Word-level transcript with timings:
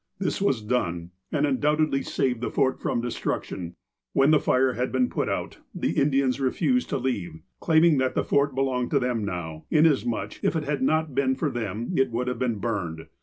This 0.17 0.41
was 0.41 0.63
done, 0.63 1.11
and 1.31 1.45
undoubt 1.45 1.77
edly 1.77 2.03
saved 2.03 2.41
the 2.41 2.49
Fort 2.49 2.79
from 2.81 3.03
destructioii. 3.03 3.75
When 4.13 4.31
the 4.31 4.39
fire 4.39 4.73
had 4.73 4.91
been 4.91 5.11
put 5.11 5.29
out, 5.29 5.59
the 5.75 5.91
Indians 5.91 6.39
refused 6.41 6.89
to 6.89 6.97
leave, 6.97 7.43
claiming 7.59 7.99
that 7.99 8.15
the 8.15 8.23
Fort 8.23 8.55
belonged 8.55 8.89
to 8.89 8.99
them 8.99 9.23
now, 9.23 9.65
inasmuch 9.69 10.37
as, 10.37 10.39
if 10.41 10.55
it 10.55 10.63
had 10.63 10.81
not 10.81 11.13
been 11.13 11.35
for 11.35 11.51
them, 11.51 11.91
it 11.95 12.09
would 12.09 12.27
have 12.27 12.39
been 12.39 12.55
burned. 12.57 13.09